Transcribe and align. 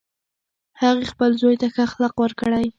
هغې 0.81 1.05
خپل 1.11 1.31
زوی 1.41 1.55
ته 1.61 1.67
ښه 1.73 1.81
اخلاق 1.87 2.15
ورکړی 2.19 2.65